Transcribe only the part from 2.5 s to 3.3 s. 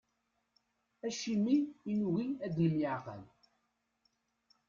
nemyeεqal?